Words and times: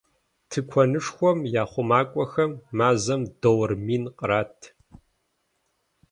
Тыкуэнышхуэм 0.49 1.39
я 1.61 1.63
хъумакӏуэхэм 1.71 2.51
мазэм 2.77 3.21
доллар 3.41 3.71
мин 3.85 4.03
кърат. 4.17 4.57